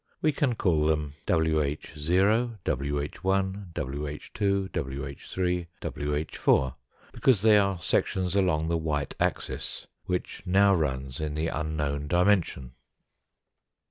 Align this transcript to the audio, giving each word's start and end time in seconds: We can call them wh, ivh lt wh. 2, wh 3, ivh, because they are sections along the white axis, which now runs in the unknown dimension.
We 0.19 0.31
can 0.31 0.55
call 0.55 0.87
them 0.87 1.13
wh, 1.27 1.31
ivh 1.31 1.77
lt 2.07 2.65
wh. 2.65 3.13
2, 4.33 4.69
wh 4.73 5.15
3, 5.15 5.67
ivh, 5.83 6.75
because 7.13 7.41
they 7.43 7.57
are 7.59 7.79
sections 7.79 8.35
along 8.35 8.67
the 8.69 8.77
white 8.79 9.13
axis, 9.19 9.85
which 10.07 10.41
now 10.43 10.73
runs 10.73 11.19
in 11.21 11.35
the 11.35 11.49
unknown 11.49 12.07
dimension. 12.07 12.71